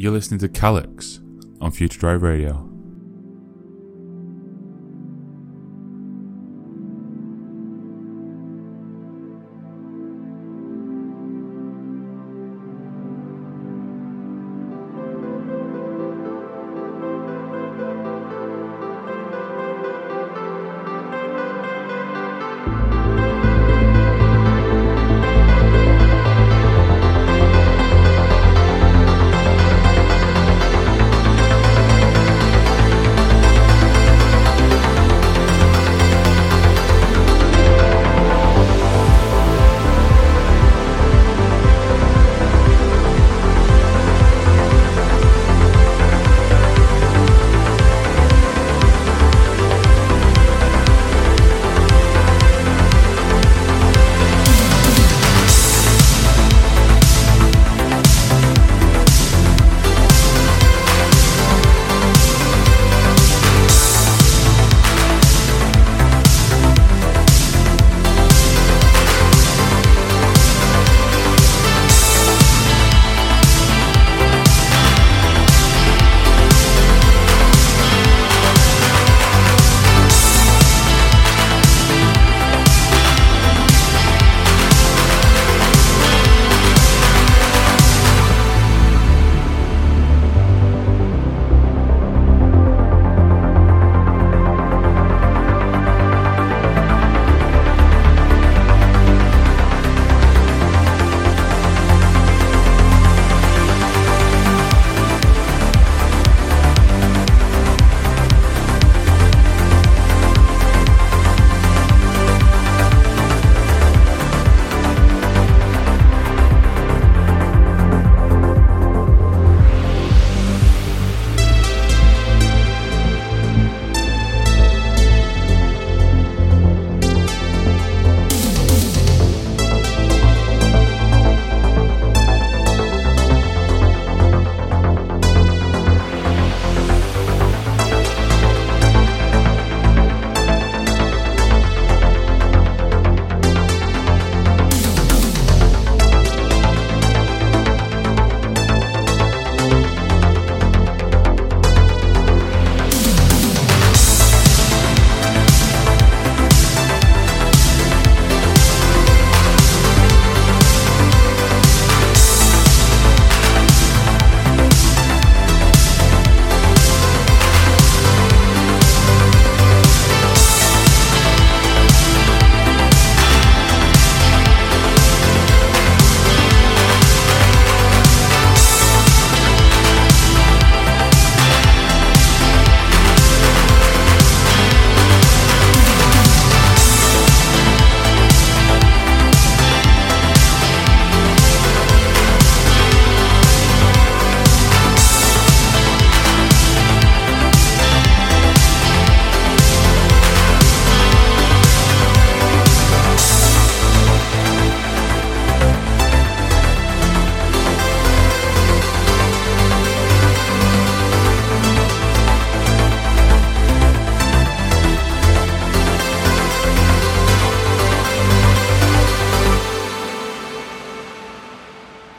You're 0.00 0.12
listening 0.12 0.38
to 0.38 0.48
Calyx 0.48 1.18
on 1.60 1.72
Future 1.72 1.98
Drive 1.98 2.22
Radio. 2.22 2.77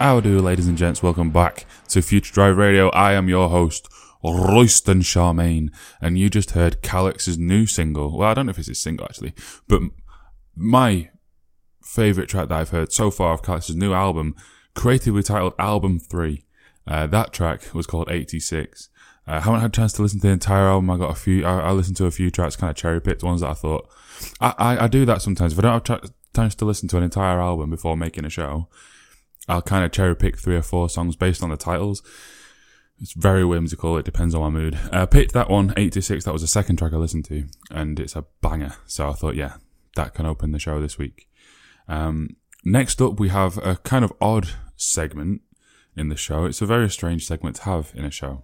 How 0.09 0.19
do, 0.19 0.41
ladies 0.41 0.67
and 0.67 0.75
gents? 0.75 1.03
Welcome 1.03 1.29
back 1.29 1.67
to 1.89 2.01
Future 2.01 2.33
Drive 2.33 2.57
Radio. 2.57 2.89
I 2.89 3.13
am 3.13 3.29
your 3.29 3.47
host, 3.47 3.87
Royston 4.23 5.01
Charmaine, 5.01 5.69
and 6.01 6.17
you 6.17 6.31
just 6.31 6.53
heard 6.53 6.81
Calyx's 6.81 7.37
new 7.37 7.67
single. 7.67 8.17
Well, 8.17 8.27
I 8.27 8.33
don't 8.33 8.47
know 8.47 8.49
if 8.49 8.57
it's 8.57 8.69
his 8.69 8.81
single 8.81 9.05
actually, 9.05 9.35
but 9.67 9.83
my 10.55 11.11
favourite 11.83 12.27
track 12.27 12.49
that 12.49 12.57
I've 12.59 12.71
heard 12.71 12.91
so 12.91 13.11
far 13.11 13.33
of 13.33 13.43
Calyx's 13.43 13.75
new 13.75 13.93
album, 13.93 14.35
creatively 14.73 15.21
titled 15.21 15.53
Album 15.59 15.99
3. 15.99 16.43
Uh, 16.87 17.05
that 17.05 17.31
track 17.31 17.71
was 17.75 17.85
called 17.85 18.09
86. 18.09 18.89
I 19.27 19.35
uh, 19.35 19.41
haven't 19.41 19.59
had 19.59 19.69
a 19.69 19.75
chance 19.75 19.93
to 19.93 20.01
listen 20.01 20.21
to 20.21 20.25
the 20.25 20.33
entire 20.33 20.69
album. 20.69 20.89
I 20.89 20.97
got 20.97 21.11
a 21.11 21.15
few, 21.15 21.45
I, 21.45 21.59
I 21.59 21.71
listened 21.71 21.97
to 21.97 22.07
a 22.07 22.11
few 22.11 22.31
tracks, 22.31 22.55
kind 22.55 22.71
of 22.71 22.75
cherry 22.75 22.99
picked 22.99 23.21
ones 23.21 23.41
that 23.41 23.51
I 23.51 23.53
thought. 23.53 23.87
I, 24.41 24.55
I, 24.57 24.83
I 24.85 24.87
do 24.87 25.05
that 25.05 25.21
sometimes. 25.21 25.53
If 25.53 25.59
I 25.59 25.61
don't 25.61 25.73
have 25.73 25.83
tra- 25.83 26.09
chance 26.35 26.55
to 26.55 26.65
listen 26.65 26.89
to 26.89 26.97
an 26.97 27.03
entire 27.03 27.39
album 27.39 27.69
before 27.69 27.95
making 27.95 28.25
a 28.25 28.29
show, 28.31 28.69
I'll 29.49 29.63
kind 29.63 29.83
of 29.83 29.91
cherry 29.91 30.15
pick 30.15 30.37
three 30.37 30.55
or 30.55 30.61
four 30.61 30.89
songs 30.89 31.15
based 31.15 31.41
on 31.41 31.49
the 31.49 31.57
titles. 31.57 32.03
It's 33.01 33.13
very 33.13 33.43
whimsical. 33.43 33.97
It 33.97 34.05
depends 34.05 34.35
on 34.35 34.41
my 34.41 34.49
mood. 34.49 34.77
I 34.91 34.99
uh, 34.99 35.05
picked 35.05 35.33
that 35.33 35.49
one, 35.49 35.73
86. 35.75 36.23
That 36.23 36.33
was 36.33 36.43
the 36.43 36.47
second 36.47 36.77
track 36.77 36.93
I 36.93 36.97
listened 36.97 37.25
to, 37.25 37.45
and 37.71 37.99
it's 37.99 38.15
a 38.15 38.25
banger. 38.41 38.75
So 38.85 39.09
I 39.09 39.13
thought, 39.13 39.35
yeah, 39.35 39.55
that 39.95 40.13
can 40.13 40.25
open 40.25 40.51
the 40.51 40.59
show 40.59 40.79
this 40.79 40.97
week. 40.97 41.27
Um, 41.87 42.35
next 42.63 43.01
up, 43.01 43.19
we 43.19 43.29
have 43.29 43.57
a 43.57 43.77
kind 43.77 44.05
of 44.05 44.13
odd 44.21 44.49
segment 44.75 45.41
in 45.95 46.09
the 46.09 46.17
show. 46.17 46.45
It's 46.45 46.61
a 46.61 46.65
very 46.65 46.89
strange 46.89 47.25
segment 47.25 47.55
to 47.57 47.63
have 47.63 47.91
in 47.95 48.05
a 48.05 48.11
show. 48.11 48.43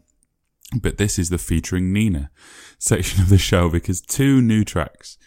But 0.81 0.97
this 0.97 1.19
is 1.19 1.29
the 1.29 1.37
featuring 1.37 1.93
Nina 1.93 2.31
section 2.79 3.21
of 3.21 3.29
the 3.29 3.37
show 3.37 3.69
because 3.69 4.01
two 4.01 4.41
new 4.41 4.63
tracks 4.63 5.17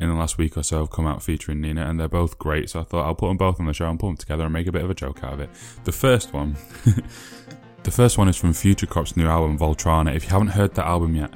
in 0.00 0.08
the 0.08 0.14
last 0.14 0.38
week 0.38 0.56
or 0.56 0.62
so 0.62 0.80
have 0.80 0.90
come 0.90 1.06
out 1.06 1.22
featuring 1.22 1.60
Nina, 1.60 1.88
and 1.88 1.98
they're 1.98 2.08
both 2.08 2.38
great. 2.38 2.70
So 2.70 2.80
I 2.80 2.82
thought 2.82 3.06
I'll 3.06 3.14
put 3.14 3.28
them 3.28 3.36
both 3.36 3.60
on 3.60 3.66
the 3.66 3.72
show 3.72 3.88
and 3.88 3.98
put 3.98 4.06
them 4.06 4.16
together 4.16 4.44
and 4.44 4.52
make 4.52 4.66
a 4.66 4.72
bit 4.72 4.84
of 4.84 4.90
a 4.90 4.94
joke 4.94 5.22
out 5.22 5.34
of 5.34 5.40
it. 5.40 5.50
The 5.84 5.92
first 5.92 6.32
one, 6.32 6.56
the 7.82 7.90
first 7.90 8.18
one 8.18 8.28
is 8.28 8.36
from 8.36 8.52
Future 8.52 8.86
Cop's 8.86 9.16
new 9.16 9.26
album 9.26 9.58
Voltrana. 9.58 10.14
If 10.14 10.24
you 10.24 10.30
haven't 10.30 10.48
heard 10.48 10.74
that 10.74 10.86
album 10.86 11.14
yet, 11.14 11.32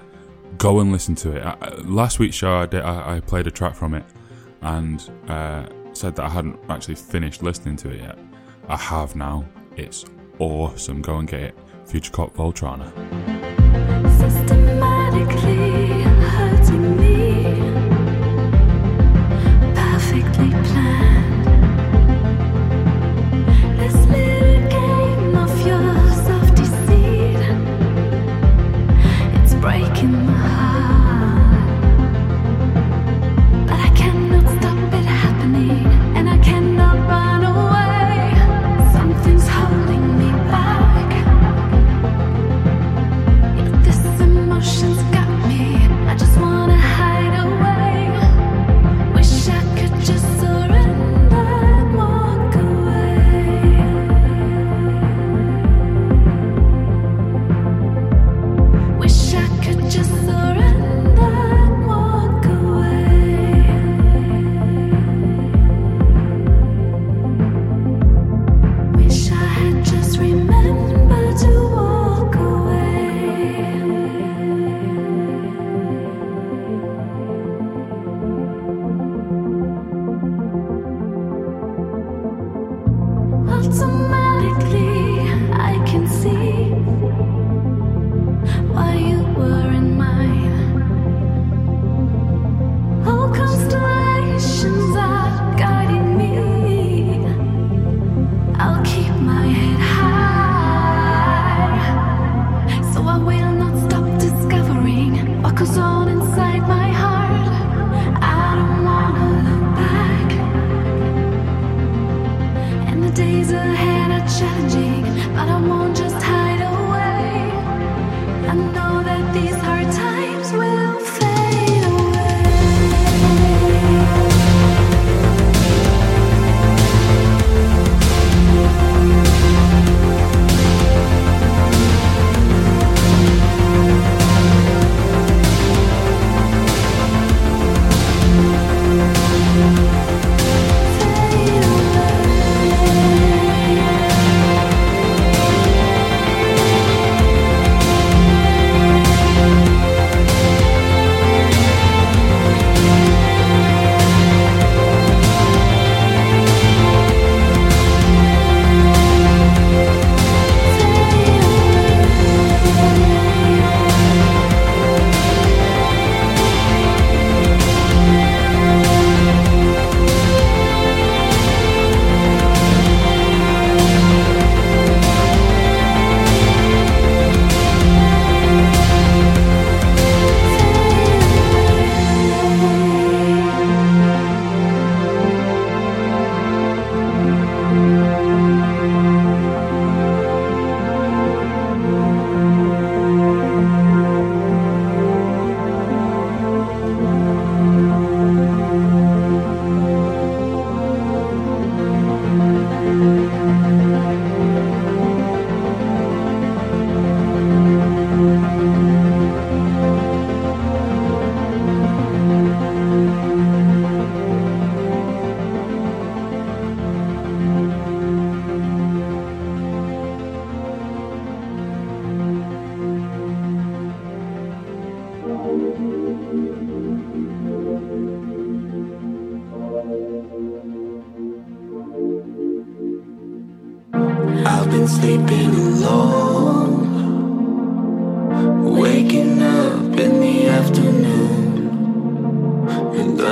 go 0.59 0.81
and 0.81 0.93
listen 0.93 1.15
to 1.17 1.37
it. 1.37 1.43
I, 1.43 1.69
last 1.85 2.19
week's 2.19 2.37
show, 2.37 2.57
I, 2.57 2.67
did, 2.67 2.83
I, 2.83 3.17
I, 3.17 3.21
played 3.21 3.47
a 3.47 3.51
track 3.51 3.75
from 3.75 3.95
it 3.95 4.05
and 4.63 5.09
uh, 5.29 5.67
said 5.93 6.17
that 6.17 6.25
I 6.25 6.29
hadn't 6.29 6.59
actually 6.69 6.97
finished 6.97 7.43
listening 7.43 7.77
to 7.77 7.91
it 7.91 8.01
yet. 8.01 8.19
I 8.69 8.77
have 8.77 9.17
now. 9.17 9.45
It's 9.77 10.05
awesome. 10.39 11.01
Go 11.01 11.19
and 11.19 11.29
get 11.29 11.41
it. 11.41 11.59
Future 11.87 12.13
Cop 12.13 12.35
Voltrana. 12.35 12.93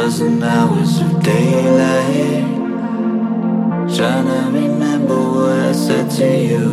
thousand 0.07 0.41
hours 0.41 1.01
of 1.01 1.21
daylight. 1.21 2.45
Trying 3.97 4.27
to 4.27 4.41
remember 4.57 5.17
what 5.17 5.59
I 5.59 5.73
said 5.73 6.09
to 6.19 6.29
you. 6.49 6.65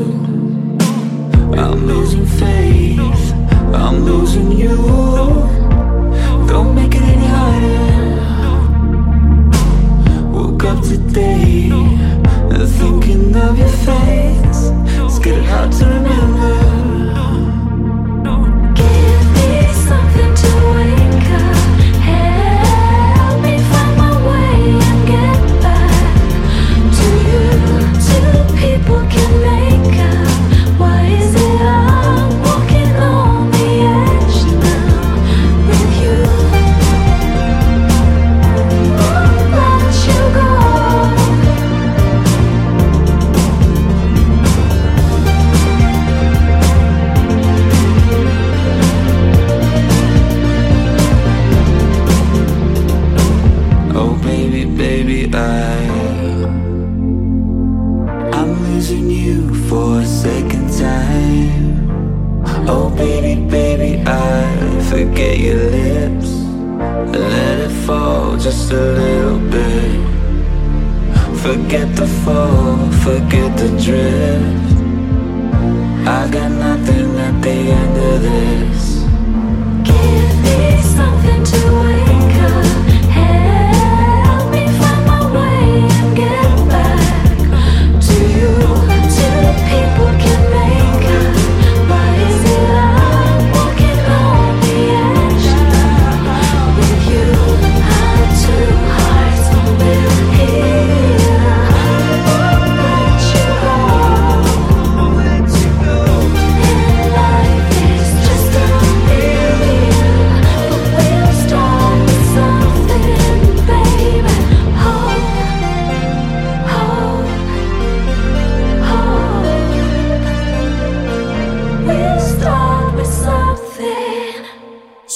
I'm 1.57 1.87
losing 1.87 2.27
faith, 2.27 3.33
I'm 3.73 4.05
losing 4.05 4.51
you. 4.51 4.77
Don't 6.47 6.75
make 6.75 6.93
it 6.93 7.01
any 7.01 7.25
harder. 7.25 7.89
Woke 10.31 10.63
up 10.65 10.83
today, 10.83 11.69
thinking 12.77 13.35
of 13.35 13.57
your 13.57 13.75
face. 13.87 14.71
It's 15.05 15.17
getting 15.17 15.45
hard 15.45 15.71
to 15.71 15.85
remember. 15.85 16.72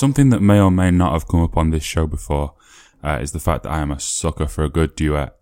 Something 0.08 0.30
that 0.30 0.42
may 0.42 0.62
or 0.62 0.72
may 0.72 0.90
not 0.90 1.12
have 1.12 1.28
come 1.28 1.42
up 1.42 1.58
on 1.58 1.72
this 1.72 1.84
show 1.84 2.08
before 2.08 2.54
uh, 3.04 3.20
is 3.22 3.34
the 3.34 3.42
fact 3.42 3.64
that 3.64 3.74
I 3.74 3.80
am 3.80 3.92
a 3.92 4.00
sucker 4.00 4.48
for 4.48 4.64
a 4.64 4.70
good 4.70 4.96
duet. 4.96 5.38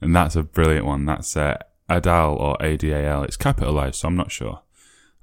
And 0.00 0.14
that's 0.14 0.36
a 0.36 0.44
brilliant 0.44 0.86
one. 0.86 1.04
That's 1.04 1.36
uh, 1.36 1.58
Adele 1.88 2.36
or 2.36 2.56
ADAL. 2.60 3.24
It's 3.24 3.36
capitalized, 3.36 3.96
so 3.96 4.06
I'm 4.06 4.14
not 4.14 4.30
sure. 4.30 4.62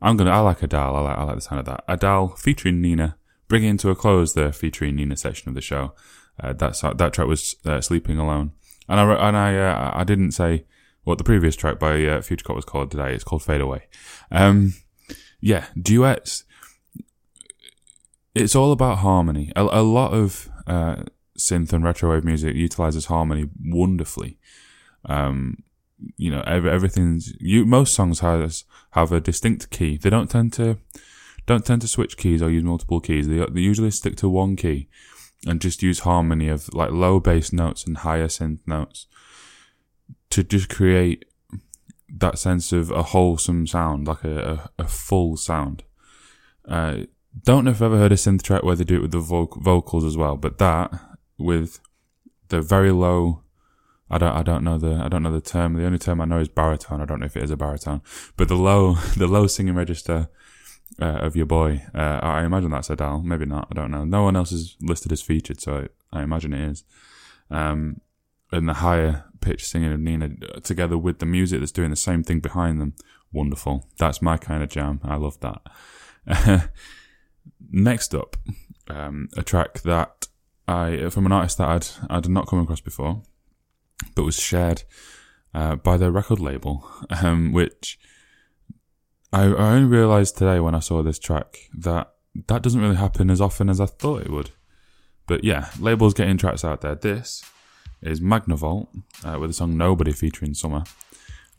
I'm 0.01 0.17
gonna. 0.17 0.31
I 0.31 0.39
like 0.39 0.61
Adele. 0.61 0.93
I 0.93 0.99
like. 0.99 1.17
I 1.17 1.23
like 1.23 1.35
the 1.35 1.41
sound 1.41 1.59
of 1.59 1.65
that. 1.67 1.85
Adele 1.87 2.35
featuring 2.35 2.81
Nina, 2.81 3.15
bringing 3.47 3.77
to 3.77 3.91
a 3.91 3.95
close 3.95 4.33
the 4.33 4.51
featuring 4.51 4.97
Nina 4.97 5.15
section 5.15 5.47
of 5.47 5.55
the 5.55 5.61
show. 5.61 5.93
Uh, 6.37 6.51
that 6.51 6.97
that 6.97 7.13
track 7.13 7.27
was 7.27 7.55
uh, 7.65 7.79
"Sleeping 7.79 8.17
Alone," 8.17 8.51
and 8.89 8.99
I 8.99 9.29
and 9.29 9.37
I 9.37 9.55
uh, 9.55 9.91
I 9.95 10.03
didn't 10.03 10.33
say 10.33 10.65
what 11.05 11.17
the 11.17 11.23
previous 11.23 11.55
track 11.55 11.79
by 11.79 12.03
uh, 12.03 12.21
Future 12.21 12.43
Cop 12.43 12.57
was 12.57 12.65
called 12.65 12.91
today. 12.91 13.13
It's 13.13 13.23
called 13.23 13.41
"Fade 13.41 13.61
Away." 13.61 13.87
Um, 14.31 14.73
yeah, 15.39 15.67
duets 15.81 16.43
it's 18.35 18.55
all 18.55 18.71
about 18.71 18.99
harmony. 18.99 19.51
A, 19.55 19.63
a 19.63 19.81
lot 19.81 20.13
of 20.13 20.49
uh, 20.67 21.03
synth 21.37 21.73
and 21.73 21.83
retrowave 21.83 22.23
music 22.23 22.55
utilizes 22.55 23.05
harmony 23.05 23.49
wonderfully. 23.63 24.37
Um, 25.05 25.63
you 26.17 26.29
know, 26.29 26.43
every, 26.45 26.69
everything's 26.69 27.33
you. 27.39 27.65
Most 27.65 27.93
songs 27.93 28.19
has 28.19 28.65
have 28.91 29.11
a 29.11 29.21
distinct 29.21 29.69
key. 29.69 29.97
They 29.97 30.09
don't 30.09 30.29
tend 30.29 30.53
to 30.53 30.77
don't 31.45 31.65
tend 31.65 31.81
to 31.81 31.87
switch 31.87 32.17
keys 32.17 32.41
or 32.41 32.49
use 32.49 32.63
multiple 32.63 32.99
keys. 32.99 33.27
They, 33.27 33.43
they 33.45 33.61
usually 33.61 33.91
stick 33.91 34.15
to 34.17 34.29
one 34.29 34.55
key 34.55 34.89
and 35.45 35.61
just 35.61 35.83
use 35.83 35.99
harmony 35.99 36.49
of 36.49 36.73
like 36.73 36.91
low 36.91 37.19
bass 37.19 37.53
notes 37.53 37.85
and 37.85 37.97
higher 37.97 38.27
synth 38.27 38.59
notes 38.65 39.07
to 40.31 40.43
just 40.43 40.69
create 40.69 41.25
that 42.09 42.39
sense 42.39 42.71
of 42.71 42.91
a 42.91 43.03
wholesome 43.03 43.67
sound, 43.67 44.07
like 44.07 44.23
a, 44.23 44.69
a, 44.77 44.83
a 44.83 44.87
full 44.87 45.37
sound. 45.37 45.83
Uh, 46.67 47.03
don't 47.43 47.65
know 47.65 47.71
if 47.71 47.77
I've 47.77 47.91
ever 47.91 47.97
heard 47.97 48.11
a 48.11 48.15
synth 48.15 48.41
track 48.41 48.63
where 48.63 48.75
they 48.75 48.83
do 48.83 48.95
it 48.95 49.01
with 49.01 49.11
the 49.11 49.19
voc- 49.19 49.61
vocals 49.61 50.05
as 50.05 50.17
well, 50.17 50.37
but 50.37 50.57
that 50.57 50.91
with 51.37 51.79
the 52.49 52.61
very 52.61 52.91
low, 52.91 53.43
I 54.09 54.17
don't, 54.17 54.35
I 54.35 54.43
don't 54.43 54.63
know 54.63 54.77
the, 54.77 54.95
I 54.95 55.07
don't 55.09 55.23
know 55.23 55.31
the 55.31 55.41
term. 55.41 55.73
The 55.73 55.85
only 55.85 55.97
term 55.97 56.21
I 56.21 56.25
know 56.25 56.39
is 56.39 56.47
baritone. 56.47 57.01
I 57.01 57.05
don't 57.05 57.19
know 57.19 57.25
if 57.25 57.35
it 57.35 57.43
is 57.43 57.51
a 57.51 57.57
baritone, 57.57 58.01
but 58.37 58.47
the 58.47 58.55
low, 58.55 58.93
the 59.17 59.27
low 59.27 59.47
singing 59.47 59.75
register 59.75 60.29
uh, 61.01 61.05
of 61.05 61.35
your 61.35 61.45
boy. 61.45 61.83
Uh, 61.93 62.19
I 62.21 62.43
imagine 62.43 62.71
that's 62.71 62.89
Adele. 62.89 63.21
Maybe 63.21 63.45
not. 63.45 63.67
I 63.71 63.73
don't 63.73 63.91
know. 63.91 64.05
No 64.05 64.23
one 64.23 64.35
else 64.35 64.51
is 64.51 64.75
listed 64.81 65.11
as 65.11 65.21
featured, 65.21 65.59
so 65.59 65.87
I, 66.13 66.19
I 66.19 66.23
imagine 66.23 66.53
it 66.53 66.69
is. 66.69 66.83
Um, 67.49 68.01
and 68.51 68.69
the 68.69 68.75
higher 68.75 69.25
pitch 69.41 69.65
singing 69.67 69.91
of 69.91 69.99
Nina 69.99 70.29
uh, 70.55 70.59
together 70.61 70.97
with 70.97 71.19
the 71.19 71.25
music 71.25 71.59
that's 71.59 71.71
doing 71.71 71.89
the 71.89 71.95
same 71.95 72.23
thing 72.23 72.39
behind 72.39 72.79
them. 72.79 72.93
Wonderful. 73.31 73.87
That's 73.97 74.21
my 74.21 74.37
kind 74.37 74.63
of 74.63 74.69
jam. 74.69 75.01
I 75.03 75.15
love 75.15 75.39
that. 75.41 76.69
Next 77.71 78.15
up, 78.15 78.37
um, 78.87 79.29
a 79.35 79.43
track 79.43 79.81
that 79.81 80.27
I 80.67 81.09
from 81.09 81.25
an 81.25 81.31
artist 81.31 81.57
that 81.57 81.67
I'd 81.67 81.87
I'd 82.09 82.29
not 82.29 82.47
come 82.47 82.59
across 82.59 82.81
before, 82.81 83.21
but 84.15 84.23
was 84.23 84.39
shared 84.39 84.83
uh, 85.53 85.75
by 85.75 85.97
their 85.97 86.11
record 86.11 86.39
label, 86.39 86.89
um, 87.21 87.51
which 87.51 87.99
I, 89.31 89.43
I 89.43 89.73
only 89.73 89.87
realised 89.87 90.37
today 90.37 90.59
when 90.59 90.75
I 90.75 90.79
saw 90.79 91.01
this 91.01 91.19
track 91.19 91.57
that 91.73 92.11
that 92.47 92.61
doesn't 92.61 92.81
really 92.81 92.95
happen 92.95 93.29
as 93.29 93.41
often 93.41 93.69
as 93.69 93.79
I 93.79 93.85
thought 93.85 94.21
it 94.21 94.29
would. 94.29 94.51
But 95.27 95.43
yeah, 95.43 95.69
labels 95.79 96.13
getting 96.13 96.37
tracks 96.37 96.63
out 96.63 96.81
there. 96.81 96.95
This 96.95 97.43
is 98.01 98.21
Magnavolt 98.21 98.87
uh, 99.23 99.39
with 99.39 99.49
the 99.49 99.53
song 99.53 99.77
"Nobody" 99.77 100.11
featuring 100.11 100.53
Summer. 100.53 100.83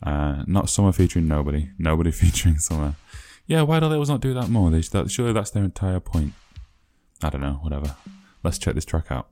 Uh, 0.01 0.43
not 0.45 0.69
Summer 0.69 0.91
featuring 0.91 1.27
Nobody, 1.27 1.71
Nobody 1.77 2.11
featuring 2.23 2.59
Summer. 2.59 2.95
Yeah, 3.47 3.61
why 3.61 3.79
do 3.79 3.87
labels 3.87 4.09
not 4.09 4.19
do 4.19 4.33
that 4.33 4.49
more? 4.49 4.69
They, 4.69 4.81
surely 4.81 5.31
that's 5.33 5.51
their 5.51 5.63
entire 5.63 6.01
point. 6.01 6.33
I 7.23 7.29
don't 7.29 7.41
know, 7.41 7.59
whatever. 7.61 7.95
Let's 8.43 8.57
check 8.57 8.75
this 8.75 8.85
track 8.85 9.09
out. 9.09 9.29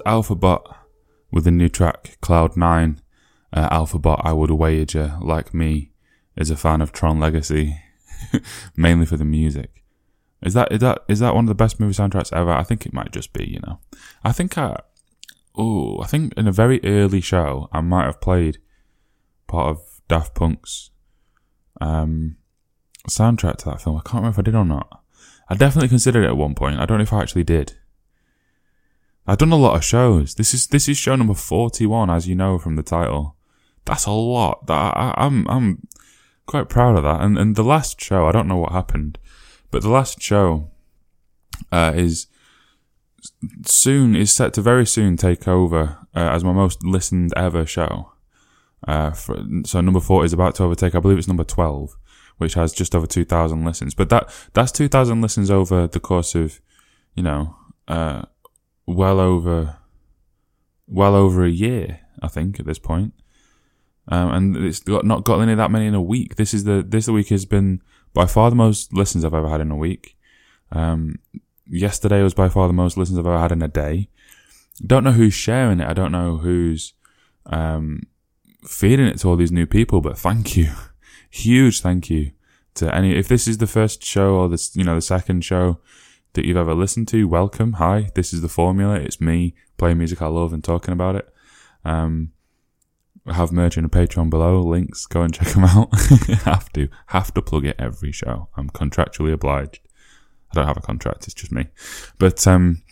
Was 0.00 0.12
Alphabot 0.12 0.76
with 1.30 1.44
the 1.44 1.50
new 1.50 1.68
track 1.68 2.18
Cloud 2.20 2.56
Nine. 2.56 3.00
Uh, 3.52 3.68
Alphabot, 3.70 4.20
I 4.24 4.32
would 4.32 4.50
wager, 4.50 5.16
like 5.20 5.52
me, 5.52 5.90
is 6.36 6.50
a 6.50 6.56
fan 6.56 6.80
of 6.80 6.92
Tron 6.92 7.18
Legacy, 7.18 7.80
mainly 8.76 9.06
for 9.06 9.16
the 9.16 9.24
music. 9.24 9.82
Is 10.42 10.54
that 10.54 10.72
is 10.72 10.80
that 10.80 11.00
is 11.08 11.18
that 11.18 11.34
one 11.34 11.44
of 11.44 11.48
the 11.48 11.54
best 11.54 11.80
movie 11.80 11.92
soundtracks 11.92 12.32
ever? 12.32 12.52
I 12.52 12.62
think 12.62 12.86
it 12.86 12.94
might 12.94 13.12
just 13.12 13.32
be. 13.32 13.44
You 13.44 13.60
know, 13.66 13.80
I 14.24 14.32
think 14.32 14.56
I, 14.56 14.80
oh, 15.56 16.00
I 16.00 16.06
think 16.06 16.32
in 16.34 16.46
a 16.46 16.52
very 16.52 16.80
early 16.84 17.20
show 17.20 17.68
I 17.72 17.80
might 17.80 18.06
have 18.06 18.20
played 18.20 18.58
part 19.48 19.68
of 19.68 19.80
Daft 20.08 20.34
Punk's 20.34 20.90
um, 21.80 22.36
soundtrack 23.08 23.56
to 23.56 23.64
that 23.66 23.82
film. 23.82 23.96
I 23.96 24.00
can't 24.00 24.22
remember 24.22 24.36
if 24.36 24.38
I 24.38 24.42
did 24.42 24.54
or 24.54 24.64
not. 24.64 25.02
I 25.50 25.56
definitely 25.56 25.88
considered 25.88 26.24
it 26.24 26.28
at 26.28 26.36
one 26.36 26.54
point. 26.54 26.78
I 26.78 26.86
don't 26.86 26.98
know 26.98 27.02
if 27.02 27.12
I 27.12 27.20
actually 27.20 27.44
did. 27.44 27.76
I've 29.30 29.38
done 29.38 29.52
a 29.52 29.56
lot 29.56 29.76
of 29.76 29.84
shows. 29.84 30.34
This 30.34 30.52
is 30.52 30.66
this 30.66 30.88
is 30.88 30.96
show 30.96 31.14
number 31.14 31.34
forty 31.34 31.86
one, 31.86 32.10
as 32.10 32.26
you 32.26 32.34
know 32.34 32.58
from 32.58 32.74
the 32.74 32.82
title. 32.82 33.36
That's 33.84 34.06
a 34.06 34.10
lot. 34.10 34.66
That 34.66 34.96
I, 34.96 35.14
I'm 35.16 35.46
I'm 35.48 35.86
quite 36.46 36.68
proud 36.68 36.96
of 36.96 37.04
that. 37.04 37.20
And 37.20 37.38
and 37.38 37.54
the 37.54 37.62
last 37.62 38.00
show, 38.00 38.26
I 38.26 38.32
don't 38.32 38.48
know 38.48 38.56
what 38.56 38.72
happened, 38.72 39.20
but 39.70 39.82
the 39.82 39.88
last 39.88 40.20
show 40.20 40.72
uh, 41.70 41.92
is 41.94 42.26
soon 43.64 44.16
is 44.16 44.32
set 44.32 44.52
to 44.54 44.62
very 44.62 44.84
soon 44.84 45.16
take 45.16 45.46
over 45.46 45.98
uh, 46.12 46.30
as 46.34 46.42
my 46.42 46.52
most 46.52 46.82
listened 46.82 47.32
ever 47.36 47.64
show. 47.64 48.10
Uh, 48.88 49.12
for, 49.12 49.36
so 49.64 49.80
number 49.80 50.00
four 50.00 50.24
is 50.24 50.32
about 50.32 50.56
to 50.56 50.64
overtake. 50.64 50.96
I 50.96 50.98
believe 50.98 51.18
it's 51.18 51.28
number 51.28 51.44
twelve, 51.44 51.96
which 52.38 52.54
has 52.54 52.72
just 52.72 52.96
over 52.96 53.06
two 53.06 53.24
thousand 53.24 53.64
listens. 53.64 53.94
But 53.94 54.08
that 54.08 54.28
that's 54.54 54.72
two 54.72 54.88
thousand 54.88 55.20
listens 55.20 55.52
over 55.52 55.86
the 55.86 56.00
course 56.00 56.34
of, 56.34 56.60
you 57.14 57.22
know, 57.22 57.54
uh, 57.86 58.22
well 58.94 59.20
over, 59.20 59.78
well 60.86 61.14
over 61.14 61.44
a 61.44 61.50
year. 61.50 62.00
I 62.22 62.28
think 62.28 62.60
at 62.60 62.66
this 62.66 62.78
point. 62.78 63.14
Um, 64.08 64.30
and 64.30 64.56
it's 64.56 64.80
got 64.80 65.04
not 65.04 65.24
got 65.24 65.40
any 65.40 65.54
that 65.54 65.70
many 65.70 65.86
in 65.86 65.94
a 65.94 66.02
week. 66.02 66.36
This 66.36 66.52
is 66.52 66.64
the 66.64 66.84
this 66.86 67.08
week 67.08 67.28
has 67.28 67.44
been 67.44 67.80
by 68.12 68.26
far 68.26 68.50
the 68.50 68.56
most 68.56 68.92
listens 68.92 69.24
I've 69.24 69.34
ever 69.34 69.48
had 69.48 69.60
in 69.60 69.70
a 69.70 69.76
week. 69.76 70.16
Um, 70.72 71.18
yesterday 71.66 72.22
was 72.22 72.34
by 72.34 72.48
far 72.48 72.66
the 72.66 72.72
most 72.72 72.96
listens 72.96 73.18
I've 73.18 73.26
ever 73.26 73.38
had 73.38 73.52
in 73.52 73.62
a 73.62 73.68
day. 73.68 74.08
Don't 74.84 75.04
know 75.04 75.12
who's 75.12 75.34
sharing 75.34 75.80
it. 75.80 75.88
I 75.88 75.92
don't 75.92 76.12
know 76.12 76.38
who's 76.38 76.94
um, 77.46 78.02
feeding 78.66 79.06
it 79.06 79.18
to 79.20 79.28
all 79.28 79.36
these 79.36 79.52
new 79.52 79.66
people. 79.66 80.00
But 80.00 80.18
thank 80.18 80.56
you, 80.56 80.72
huge 81.30 81.80
thank 81.80 82.10
you 82.10 82.32
to 82.74 82.92
any. 82.94 83.14
If 83.14 83.28
this 83.28 83.46
is 83.46 83.58
the 83.58 83.66
first 83.66 84.04
show 84.04 84.36
or 84.36 84.48
this, 84.48 84.74
you 84.74 84.82
know, 84.82 84.96
the 84.96 85.02
second 85.02 85.44
show 85.44 85.78
that 86.34 86.44
you've 86.44 86.56
ever 86.56 86.74
listened 86.74 87.08
to, 87.08 87.26
welcome. 87.26 87.74
Hi, 87.74 88.10
this 88.14 88.32
is 88.32 88.40
the 88.40 88.48
formula. 88.48 88.94
It's 88.94 89.20
me 89.20 89.54
playing 89.76 89.98
music 89.98 90.22
I 90.22 90.26
love 90.26 90.52
and 90.52 90.62
talking 90.62 90.92
about 90.92 91.16
it. 91.16 91.28
Um, 91.84 92.32
I 93.26 93.34
have 93.34 93.52
merch 93.52 93.76
and 93.76 93.86
a 93.86 93.88
Patreon 93.88 94.30
below. 94.30 94.60
Links, 94.60 95.06
go 95.06 95.22
and 95.22 95.34
check 95.34 95.48
them 95.48 95.64
out. 95.64 95.88
have 96.44 96.72
to, 96.72 96.88
have 97.06 97.34
to 97.34 97.42
plug 97.42 97.66
it 97.66 97.76
every 97.78 98.12
show. 98.12 98.48
I'm 98.56 98.70
contractually 98.70 99.32
obliged. 99.32 99.80
I 100.50 100.54
don't 100.54 100.66
have 100.66 100.76
a 100.76 100.82
contract. 100.82 101.24
It's 101.24 101.34
just 101.34 101.52
me. 101.52 101.68
But 102.18 102.46
um, 102.46 102.82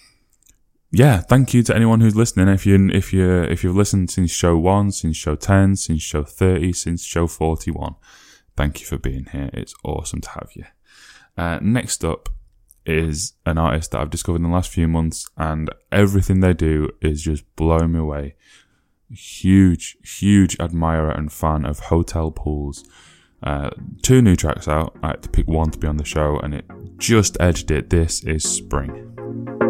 yeah, 0.90 1.20
thank 1.20 1.54
you 1.54 1.62
to 1.64 1.74
anyone 1.74 2.00
who's 2.00 2.16
listening. 2.16 2.48
If 2.48 2.66
you 2.66 2.88
if 2.90 3.12
you 3.12 3.42
if 3.42 3.64
you've 3.64 3.76
listened 3.76 4.10
since 4.10 4.30
show 4.30 4.56
one, 4.56 4.92
since 4.92 5.16
show 5.16 5.34
ten, 5.34 5.76
since 5.76 6.02
show 6.02 6.22
thirty, 6.22 6.72
since 6.72 7.04
show 7.04 7.26
forty 7.26 7.70
one, 7.70 7.96
thank 8.56 8.80
you 8.80 8.86
for 8.86 8.96
being 8.96 9.26
here. 9.32 9.50
It's 9.52 9.74
awesome 9.82 10.20
to 10.20 10.30
have 10.30 10.50
you. 10.54 10.64
Uh, 11.36 11.58
next 11.60 12.04
up 12.04 12.28
is 12.88 13.34
an 13.46 13.58
artist 13.58 13.92
that 13.92 14.00
I've 14.00 14.10
discovered 14.10 14.36
in 14.36 14.44
the 14.44 14.48
last 14.48 14.70
few 14.70 14.88
months, 14.88 15.28
and 15.36 15.70
everything 15.92 16.40
they 16.40 16.54
do 16.54 16.90
is 17.00 17.22
just 17.22 17.44
blowing 17.54 17.92
me 17.92 18.00
away 18.00 18.34
huge, 19.10 19.96
huge 20.02 20.58
admirer 20.60 21.10
and 21.10 21.32
fan 21.32 21.64
of 21.64 21.78
Hotel 21.80 22.30
Pools. 22.30 22.84
Uh, 23.42 23.70
two 24.02 24.20
new 24.20 24.36
tracks 24.36 24.66
out. 24.66 24.96
I 25.02 25.08
had 25.08 25.22
to 25.22 25.28
pick 25.28 25.46
one 25.46 25.70
to 25.70 25.78
be 25.78 25.86
on 25.86 25.96
the 25.96 26.04
show, 26.04 26.38
and 26.38 26.54
it 26.54 26.64
just 26.98 27.36
edged 27.40 27.70
it. 27.70 27.90
This 27.90 28.24
is 28.24 28.44
Spring. 28.44 29.67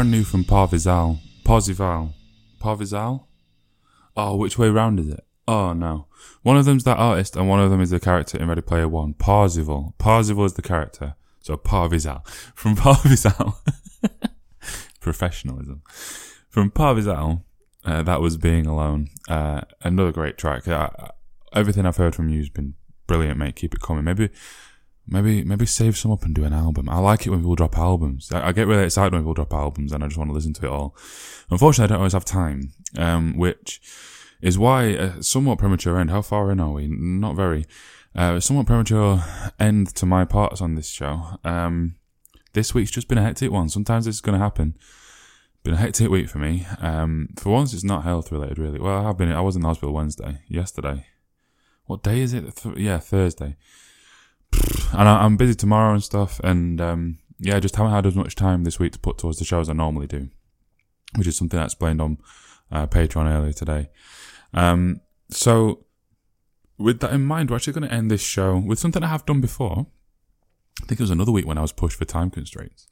Brand 0.00 0.12
new 0.12 0.24
from 0.24 0.44
Parvizal. 0.44 1.18
Parvizal. 1.44 2.14
Parvizal? 2.58 3.26
Oh, 4.16 4.34
which 4.34 4.56
way 4.56 4.70
round 4.70 4.98
is 4.98 5.08
it? 5.08 5.26
Oh, 5.46 5.74
no. 5.74 6.06
One 6.40 6.56
of 6.56 6.64
them's 6.64 6.84
that 6.84 6.96
artist 6.96 7.36
and 7.36 7.50
one 7.50 7.60
of 7.60 7.70
them 7.70 7.82
is 7.82 7.90
the 7.90 8.00
character 8.00 8.38
in 8.38 8.48
Ready 8.48 8.62
Player 8.62 8.88
One. 8.88 9.12
Parzival. 9.12 9.94
Parzival 9.98 10.46
is 10.46 10.54
the 10.54 10.62
character. 10.62 11.16
So 11.40 11.58
Parvizal. 11.58 12.26
From 12.54 12.76
Parvizal. 12.76 13.56
Professionalism. 15.00 15.82
From 16.48 16.70
Parvizal, 16.70 17.42
uh, 17.84 18.02
that 18.02 18.22
was 18.22 18.38
Being 18.38 18.64
Alone. 18.64 19.10
Uh, 19.28 19.60
another 19.82 20.12
great 20.12 20.38
track. 20.38 20.66
Uh, 20.66 20.88
everything 21.52 21.84
I've 21.84 21.98
heard 21.98 22.14
from 22.14 22.30
you 22.30 22.38
has 22.38 22.48
been 22.48 22.72
brilliant, 23.06 23.36
mate. 23.36 23.56
Keep 23.56 23.74
it 23.74 23.82
coming. 23.82 24.04
Maybe 24.04 24.30
Maybe 25.10 25.42
maybe 25.42 25.66
save 25.66 25.96
some 25.96 26.12
up 26.12 26.22
and 26.22 26.32
do 26.34 26.44
an 26.44 26.52
album. 26.52 26.88
I 26.88 26.98
like 26.98 27.26
it 27.26 27.30
when 27.30 27.40
people 27.40 27.56
drop 27.56 27.76
albums. 27.76 28.30
I, 28.30 28.48
I 28.48 28.52
get 28.52 28.68
really 28.68 28.84
excited 28.84 29.12
when 29.12 29.22
people 29.22 29.34
drop 29.34 29.52
albums, 29.52 29.92
and 29.92 30.04
I 30.04 30.06
just 30.06 30.16
want 30.16 30.30
to 30.30 30.34
listen 30.34 30.52
to 30.54 30.66
it 30.66 30.70
all. 30.70 30.96
Unfortunately, 31.50 31.84
I 31.84 31.88
don't 31.88 31.98
always 31.98 32.12
have 32.12 32.24
time, 32.24 32.72
um, 32.96 33.36
which 33.36 33.80
is 34.40 34.56
why 34.56 34.84
a 34.84 35.22
somewhat 35.22 35.58
premature 35.58 35.98
end. 35.98 36.10
How 36.10 36.22
far 36.22 36.52
in 36.52 36.60
are 36.60 36.70
we? 36.70 36.86
Not 36.88 37.34
very. 37.34 37.66
Uh, 38.14 38.40
somewhat 38.40 38.66
premature 38.66 39.22
end 39.60 39.94
to 39.94 40.04
my 40.04 40.24
parts 40.24 40.60
on 40.60 40.74
this 40.74 40.88
show. 40.88 41.38
Um, 41.44 41.96
this 42.54 42.74
week's 42.74 42.90
just 42.90 43.06
been 43.06 43.18
a 43.18 43.22
hectic 43.22 43.52
one. 43.52 43.68
Sometimes 43.68 44.06
it's 44.08 44.20
going 44.20 44.36
to 44.36 44.44
happen. 44.44 44.76
Been 45.62 45.74
a 45.74 45.76
hectic 45.76 46.08
week 46.08 46.28
for 46.28 46.38
me. 46.38 46.66
Um, 46.80 47.28
for 47.36 47.50
once, 47.50 47.72
it's 47.72 47.84
not 47.84 48.02
health 48.02 48.32
related, 48.32 48.58
really. 48.58 48.80
Well, 48.80 48.98
I 48.98 49.02
have 49.02 49.16
been. 49.16 49.30
I 49.30 49.40
was 49.40 49.56
in 49.56 49.62
the 49.62 49.68
hospital 49.68 49.94
Wednesday, 49.94 50.40
yesterday. 50.48 51.06
What 51.86 52.02
day 52.02 52.20
is 52.20 52.32
it? 52.32 52.56
Th- 52.56 52.76
yeah, 52.76 52.98
Thursday 52.98 53.56
and 54.52 55.08
I, 55.08 55.24
am 55.24 55.36
busy 55.36 55.54
tomorrow 55.54 55.92
and 55.92 56.02
stuff, 56.02 56.40
and 56.40 56.80
um, 56.80 57.18
yeah, 57.38 57.58
just 57.60 57.76
haven't 57.76 57.92
had 57.92 58.06
as 58.06 58.14
much 58.14 58.34
time 58.34 58.64
this 58.64 58.78
week 58.78 58.92
to 58.92 58.98
put 58.98 59.18
towards 59.18 59.38
the 59.38 59.44
show 59.44 59.60
as 59.60 59.68
I 59.68 59.72
normally 59.72 60.06
do, 60.06 60.28
which 61.16 61.26
is 61.26 61.36
something 61.36 61.58
I 61.58 61.64
explained 61.64 62.00
on 62.00 62.18
uh, 62.70 62.86
Patreon 62.86 63.30
earlier 63.30 63.52
today. 63.52 63.88
Um, 64.52 65.00
so, 65.30 65.86
with 66.78 67.00
that 67.00 67.12
in 67.12 67.24
mind, 67.24 67.50
we're 67.50 67.56
actually 67.56 67.74
going 67.74 67.88
to 67.88 67.94
end 67.94 68.10
this 68.10 68.22
show 68.22 68.58
with 68.58 68.78
something 68.78 69.02
I 69.02 69.08
have 69.08 69.26
done 69.26 69.40
before. 69.40 69.86
I 70.82 70.86
think 70.86 71.00
it 71.00 71.04
was 71.04 71.10
another 71.10 71.32
week 71.32 71.46
when 71.46 71.58
I 71.58 71.62
was 71.62 71.72
pushed 71.72 71.98
for 71.98 72.04
time 72.04 72.30
constraints. 72.30 72.86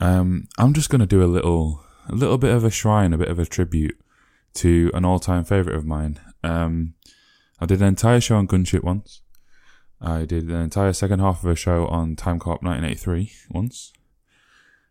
Um, 0.00 0.48
I'm 0.58 0.72
just 0.72 0.90
going 0.90 1.00
to 1.00 1.06
do 1.06 1.22
a 1.22 1.26
little, 1.26 1.84
a 2.08 2.14
little 2.14 2.38
bit 2.38 2.54
of 2.54 2.64
a 2.64 2.70
shrine, 2.70 3.12
a 3.12 3.18
bit 3.18 3.28
of 3.28 3.38
a 3.38 3.46
tribute 3.46 3.98
to 4.54 4.90
an 4.94 5.04
all-time 5.04 5.44
favorite 5.44 5.76
of 5.76 5.84
mine. 5.84 6.20
Um, 6.42 6.94
I 7.60 7.66
did 7.66 7.80
an 7.80 7.88
entire 7.88 8.20
show 8.20 8.36
on 8.36 8.48
Gunship 8.48 8.82
once. 8.82 9.22
I 10.00 10.24
did 10.24 10.44
an 10.44 10.60
entire 10.60 10.92
second 10.92 11.20
half 11.20 11.44
of 11.44 11.50
a 11.50 11.54
show 11.54 11.86
on 11.86 12.16
Timecop1983 12.16 13.50
once. 13.50 13.92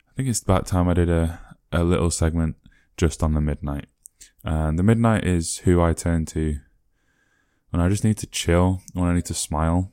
I 0.08 0.12
think 0.16 0.30
it's 0.30 0.42
about 0.42 0.68
time 0.68 0.88
I 0.88 0.94
did 0.94 1.10
a, 1.10 1.40
a 1.72 1.84
little 1.84 2.12
segment 2.12 2.58
just 2.96 3.24
on 3.24 3.34
the 3.34 3.42
Midnight. 3.42 3.88
And 4.44 4.78
the 4.78 4.84
Midnight 4.84 5.26
is 5.26 5.60
who 5.60 5.82
I 5.82 5.94
turn 5.94 6.26
to 6.28 6.60
when 7.72 7.82
I 7.82 7.90
just 7.90 8.04
need 8.04 8.18
to 8.18 8.28
chill, 8.28 8.82
when 8.94 9.10
I 9.10 9.16
need 9.16 9.26
to 9.26 9.34
smile. 9.34 9.92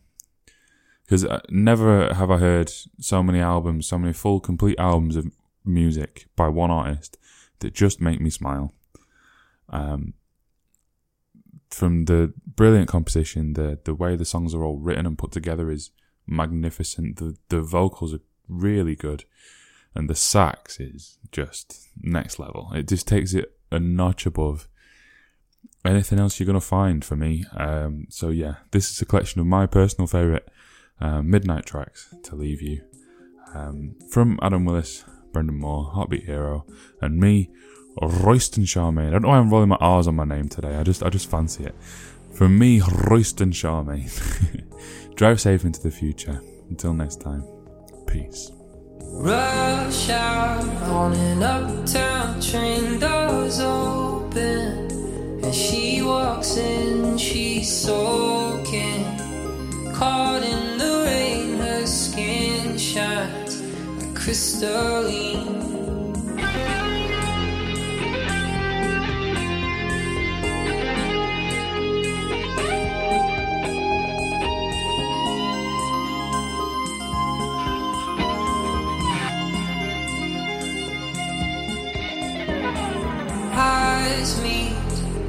Because 1.05 1.25
uh, 1.25 1.41
never 1.51 2.13
have 2.15 2.31
I 2.31 2.39
heard 2.39 2.71
so 3.01 3.23
many 3.23 3.41
albums, 3.41 3.87
so 3.87 3.99
many 3.99 4.13
full, 4.13 4.41
complete 4.41 4.79
albums 4.79 5.17
of 5.17 5.31
music 5.65 6.27
by 6.37 6.49
one 6.49 6.71
artist 6.71 7.17
that 7.61 7.73
just 7.73 8.01
make 8.01 8.21
me 8.21 8.29
smile. 8.29 8.73
Um, 9.69 10.15
from 11.71 12.05
the 12.05 12.33
brilliant 12.47 12.89
composition, 12.89 13.55
the 13.55 13.79
the 13.85 13.95
way 13.95 14.17
the 14.17 14.25
songs 14.25 14.55
are 14.55 14.65
all 14.65 14.79
written 14.79 15.07
and 15.07 15.19
put 15.19 15.33
together 15.33 15.71
is 15.71 15.91
magnificent. 16.27 17.17
The 17.17 17.37
the 17.49 17.61
vocals 17.61 18.15
are 18.15 18.21
really 18.49 18.97
good, 18.97 19.25
and 19.95 20.09
the 20.09 20.15
sax 20.15 20.81
is 20.81 21.19
just 21.33 21.89
next 22.01 22.39
level. 22.39 22.71
It 22.75 22.89
just 22.89 23.07
takes 23.09 23.35
it 23.35 23.53
a 23.71 23.79
notch 23.79 24.27
above 24.27 24.69
anything 25.85 26.19
else 26.19 26.39
you're 26.39 26.47
gonna 26.47 26.61
find 26.61 27.05
for 27.05 27.17
me. 27.17 27.45
Um, 27.57 28.07
so 28.09 28.31
yeah, 28.31 28.57
this 28.71 28.91
is 28.91 29.01
a 29.01 29.07
collection 29.07 29.41
of 29.41 29.47
my 29.47 29.67
personal 29.67 30.07
favorite 30.07 30.49
uh, 31.01 31.23
midnight 31.23 31.67
tracks 31.67 32.15
to 32.25 32.37
leave 32.37 32.63
you 32.63 32.83
um, 33.55 33.97
from 34.11 34.39
Adam 34.43 34.65
Willis, 34.65 35.05
Brendan 35.33 35.59
Moore, 35.59 35.91
Heartbeat 35.93 36.25
Hero, 36.25 36.67
and 37.01 37.19
me. 37.19 37.51
Royston 38.03 38.65
Charmaine. 38.65 39.09
I 39.09 39.11
don't 39.13 39.23
know 39.23 39.29
why 39.29 39.39
I'm 39.39 39.51
rolling 39.51 39.69
my 39.69 39.77
R's 39.81 40.07
on 40.07 40.17
my 40.17 40.25
name 40.25 40.49
today. 40.49 40.77
I 40.77 40.83
just 40.83 41.03
I 41.03 41.09
just 41.09 41.31
fancy 41.31 41.65
it. 41.65 41.75
From 42.33 42.59
me, 42.59 42.81
Royston 42.81 43.51
Charmaine. 43.53 44.11
Drive 45.15 45.41
safe 45.41 45.65
into 45.65 45.83
the 45.83 45.91
future. 45.91 46.43
Until 46.69 46.93
next 46.93 47.23
time, 47.23 47.45
peace. 48.07 48.51
Rush 49.01 50.11
out 50.11 50.65
on 50.83 51.15
an 51.15 51.43
uptown 51.43 52.41
train, 52.41 52.99
doors 52.99 53.61
open, 53.61 54.91
and 55.43 55.55
she 55.55 56.03
walks 56.03 56.57
in, 56.59 57.17
she's 57.17 57.73
soaking. 57.75 59.05
Caught 59.95 60.43
in 60.43 60.77
the 60.77 61.05
rain, 61.07 61.57
her 61.59 61.87
skin 61.87 62.77
shines 62.77 63.63
like 63.63 64.15
crystalline. 64.15 65.76
meet. 84.43 84.75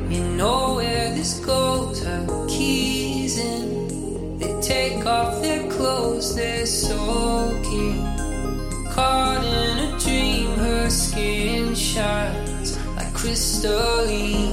You 0.10 0.24
know 0.40 0.76
where 0.76 1.14
this 1.14 1.40
goes. 1.40 2.04
Her 2.04 2.26
keys 2.48 3.38
in. 3.38 4.38
They 4.40 4.54
take 4.62 5.06
off 5.06 5.42
their 5.42 5.70
clothes. 5.70 6.36
They're 6.36 6.66
soaking. 6.66 8.04
Caught 8.94 9.44
in 9.44 9.74
a 9.88 10.00
dream. 10.00 10.50
Her 10.58 10.90
skin 10.90 11.76
shines 11.76 12.78
like 12.96 13.14
crystalline. 13.14 14.47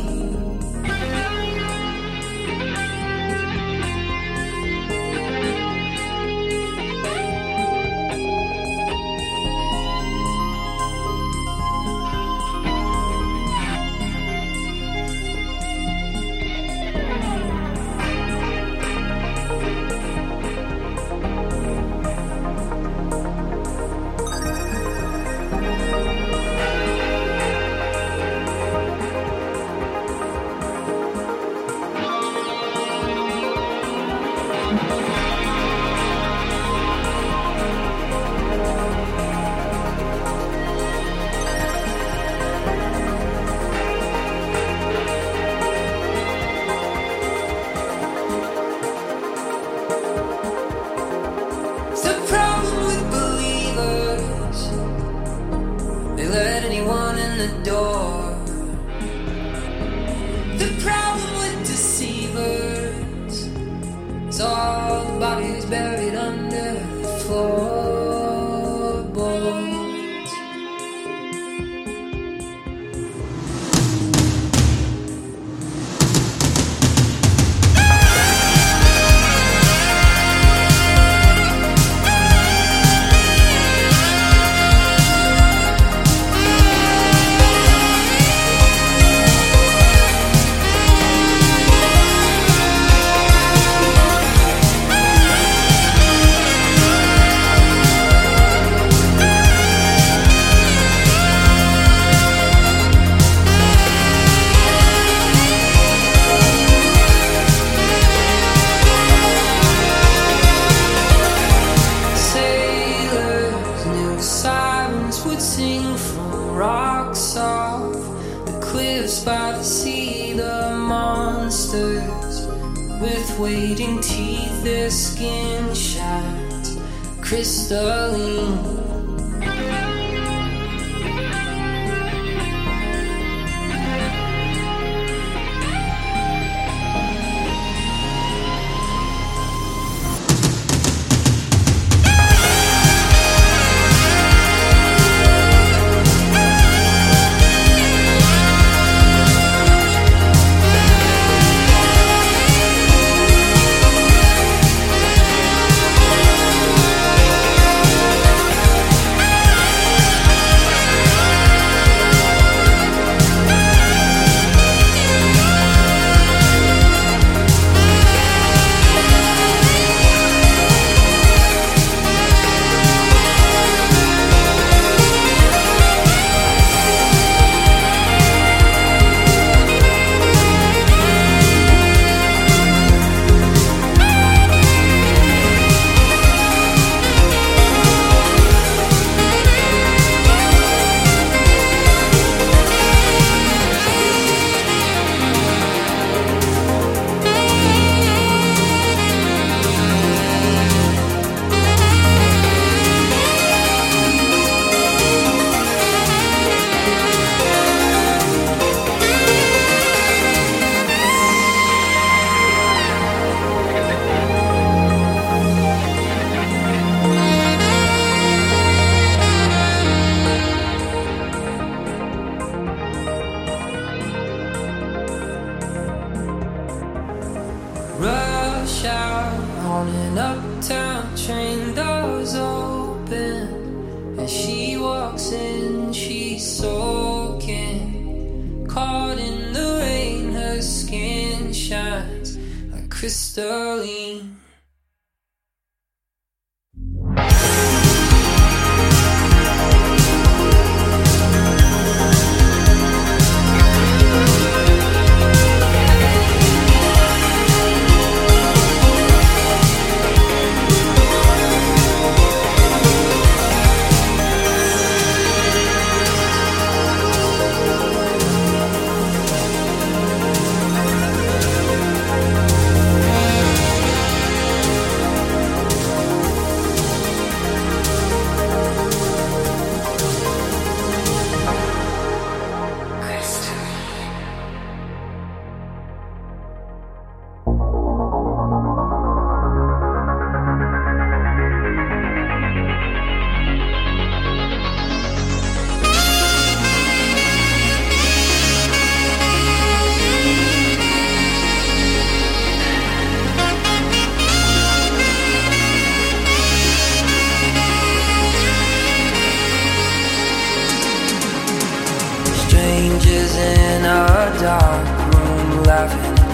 crystalline. 127.34 128.63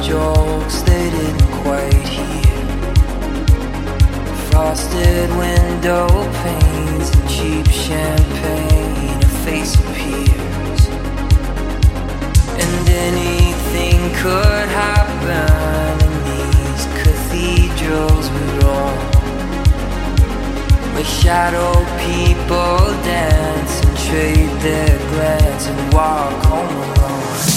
Jokes 0.03 0.83
they 0.83 1.11
didn't 1.11 1.53
quite 1.63 1.93
hear. 1.93 2.65
Frosted 4.51 5.29
window 5.37 6.09
panes 6.43 7.11
and 7.15 7.29
cheap 7.29 7.67
champagne, 7.69 9.19
a 9.23 9.31
face 9.45 9.75
appears. 9.75 10.81
And 12.63 12.89
anything 12.89 14.01
could 14.23 14.69
happen 14.69 15.95
in 16.07 16.15
these 16.31 16.85
cathedrals 17.01 18.31
we 18.31 18.45
roam. 18.61 18.99
Where 20.95 21.05
shadow 21.05 21.73
people 22.07 22.87
dance 23.05 23.85
and 23.85 23.99
trade 23.99 24.61
their 24.61 24.99
glance 25.11 25.67
and 25.67 25.93
walk 25.93 26.45
home 26.45 26.77
alone. 26.77 27.50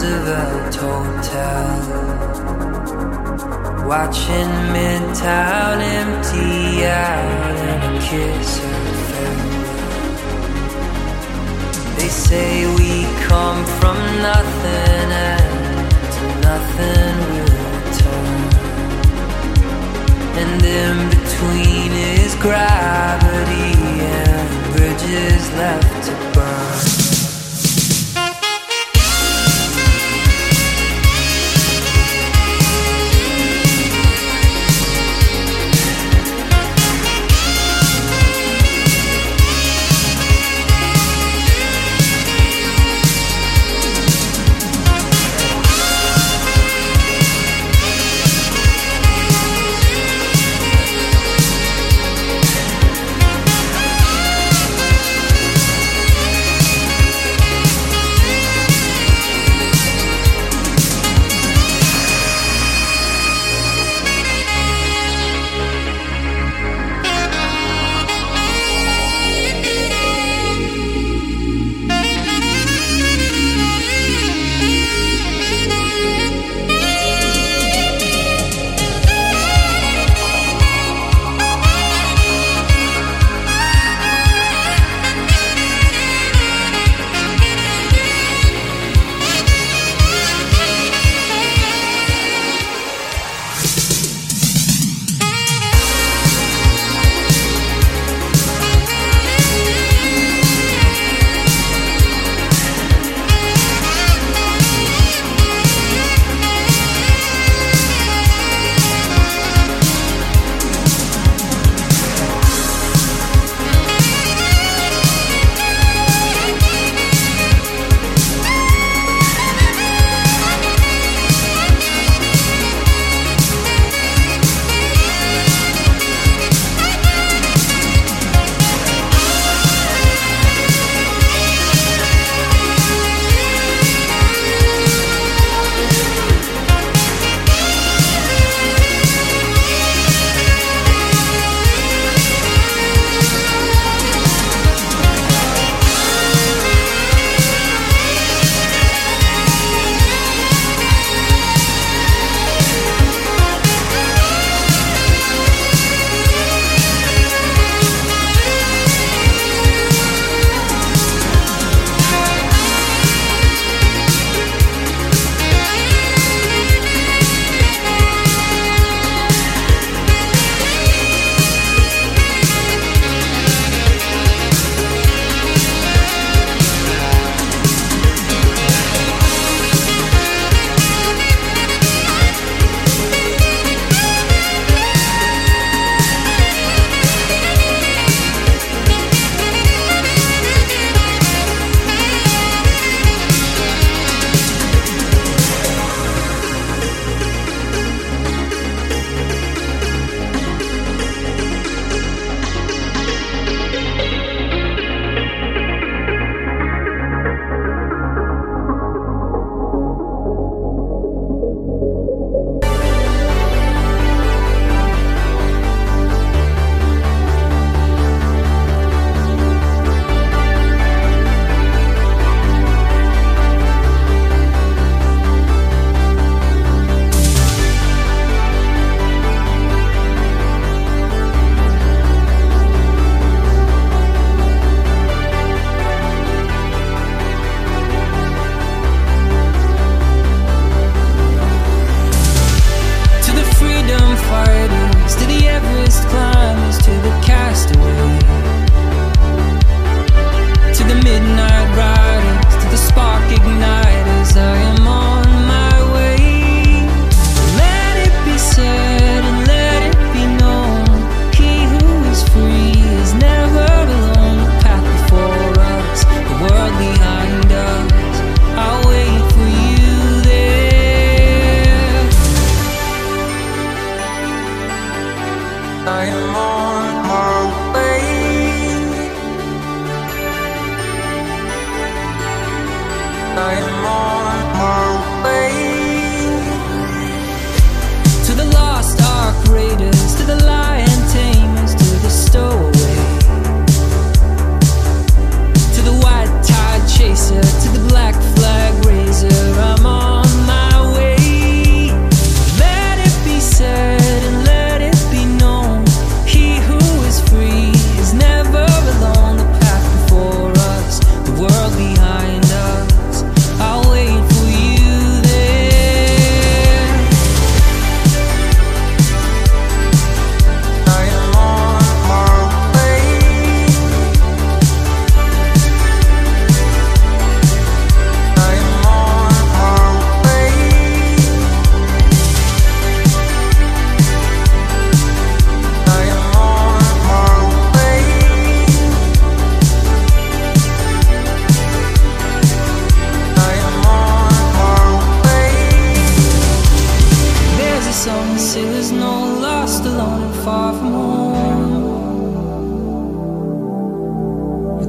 Roosevelt 0.00 0.74
Hotel. 0.76 1.68
Watching 3.86 4.50
Midtown 4.72 5.80
empty 5.82 6.86
out 6.86 7.56
and 7.68 7.82
a 7.84 8.00
kiss 8.00 8.50
of 8.64 8.70
farewell. 9.10 9.76
They 11.98 12.08
say 12.08 12.50
we 12.76 12.92
come 13.28 13.60
from 13.78 13.98
nothing 14.22 15.08
and 15.28 15.90
to 16.14 16.24
nothing 16.48 17.16
return. 17.44 18.40
And 20.40 20.62
in 20.64 20.96
between 21.10 21.92
is 21.92 22.34
gravity 22.36 23.74
and 24.00 24.48
bridges 24.74 25.42
left 25.58 26.04
to 26.06 26.12
burn. 26.32 26.69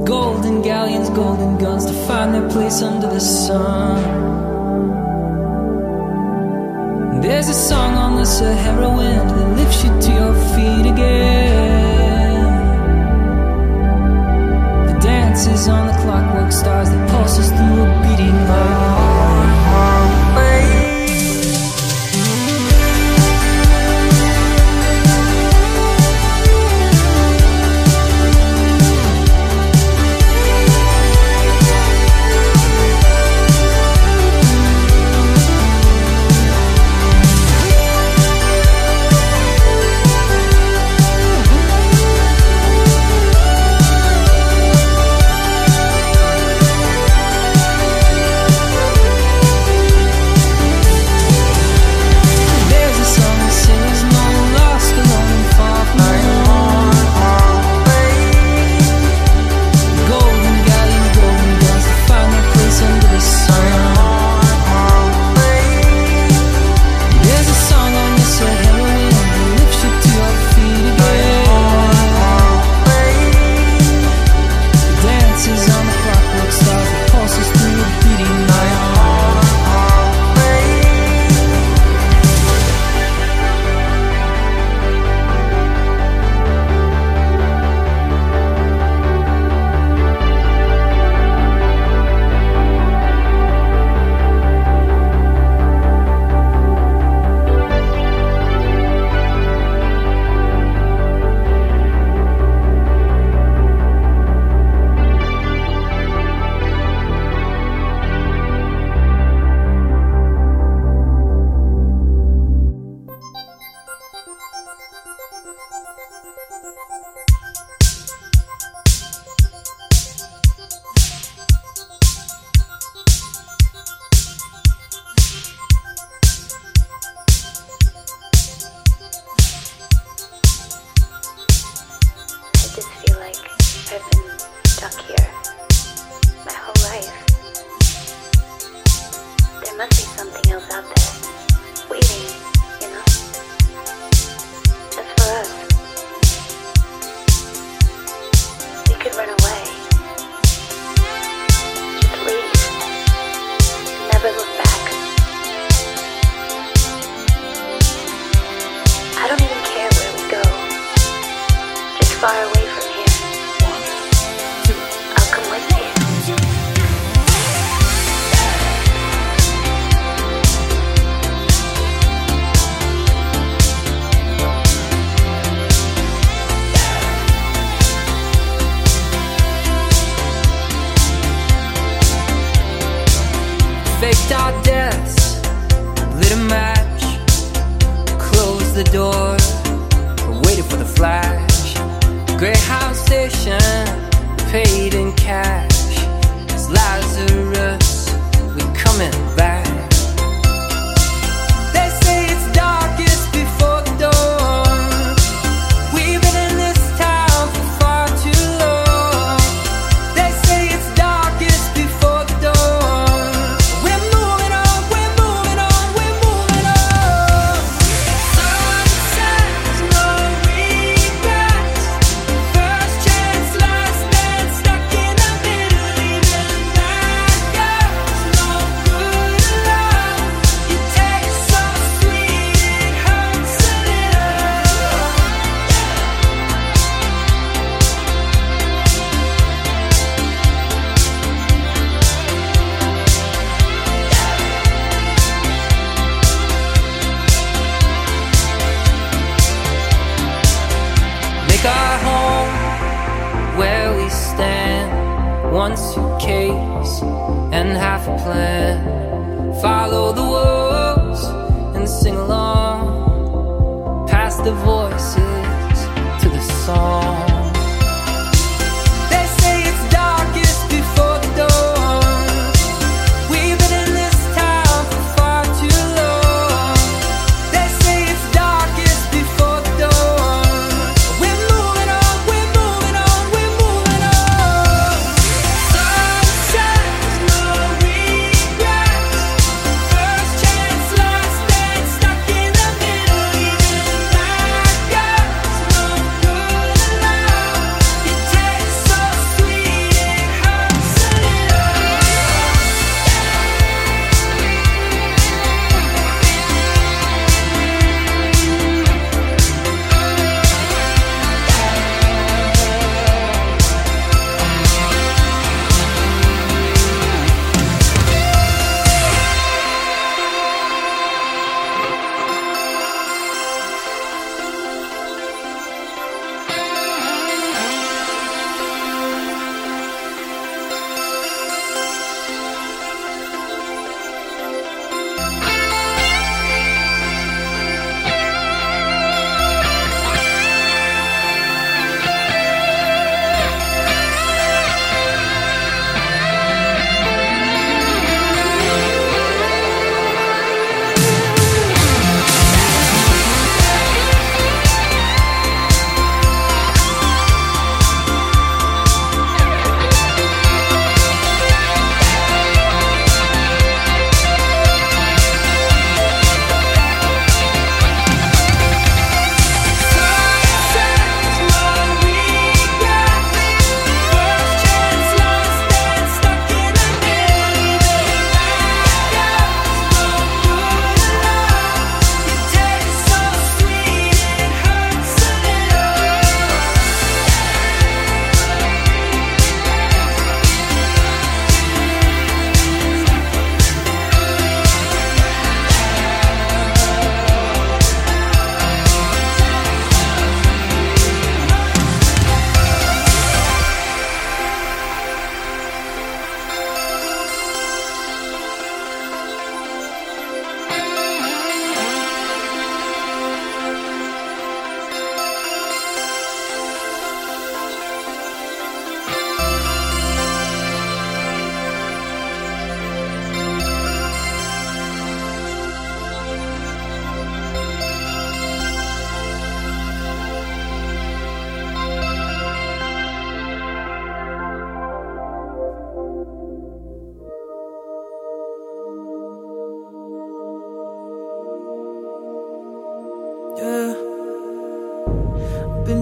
golden 0.04 0.62
galleons, 0.62 1.10
golden 1.10 1.58
guns 1.58 1.86
to 1.86 1.92
find 2.06 2.34
their 2.34 2.48
place 2.50 2.82
under 2.82 3.06
the 3.06 3.20
sun. 3.20 4.02
There's 7.20 7.48
a 7.48 7.54
song 7.54 7.94
on 7.94 8.16
the 8.16 8.24
Sahara 8.24 8.88
wind 8.88 9.30
that 9.30 9.56
lifts 9.56 9.84
you 9.84 9.90
to 9.90 10.12
your 10.12 10.34
feet 10.54 10.90
again. 10.90 12.42
The 14.86 14.98
dance 15.00 15.46
is 15.46 15.68
on 15.68 15.86
the 15.86 15.94
clockwork 16.02 16.52
stars 16.52 16.90
that 16.90 17.10
pulses 17.10 17.48
through 17.48 17.82
a 17.82 18.02
beating 18.02 18.38
heart. 18.48 19.01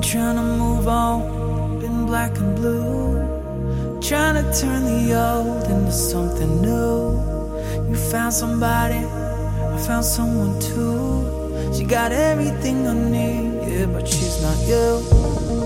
Trying 0.03 0.37
to 0.37 0.43
move 0.43 0.89
on, 0.89 1.79
been 1.79 2.07
black 2.07 2.37
and 2.39 2.57
blue. 2.57 4.01
Trying 4.01 4.43
to 4.43 4.61
turn 4.61 4.85
the 4.85 5.15
old 5.15 5.65
into 5.71 5.93
something 5.93 6.63
new. 6.63 7.21
You 7.89 7.95
found 7.95 8.33
somebody, 8.33 9.05
I 9.05 9.79
found 9.87 10.05
someone 10.05 10.59
too. 10.59 11.73
She 11.77 11.85
got 11.85 12.11
everything 12.13 12.89
I 12.89 12.95
need, 12.95 13.69
yeah, 13.69 13.87
but 13.87 14.09
she's 14.09 14.43
not 14.43 14.59
you. 14.67 15.60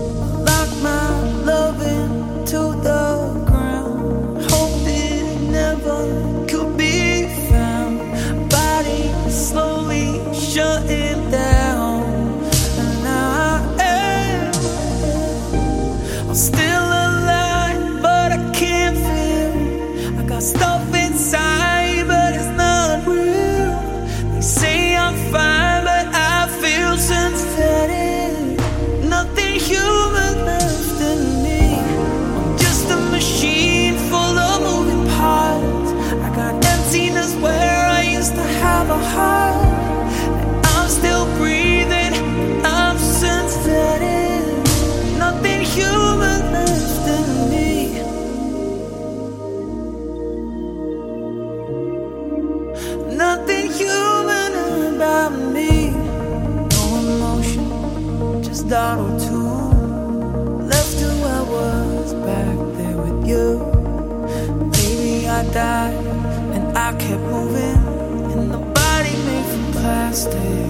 plastic. 69.85 70.64